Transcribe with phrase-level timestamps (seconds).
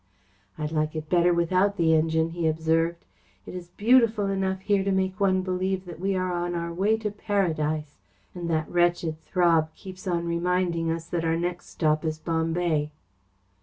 [0.57, 3.05] "I'd like it better without the engine," he observed.
[3.45, 6.97] "It is beautiful enough here to make one believe that we are on our way
[6.97, 7.99] to paradise,
[8.33, 12.89] and that wretched throb keeps on reminding us that our next stop is Bombay."